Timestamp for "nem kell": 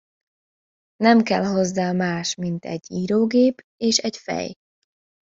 0.95-1.43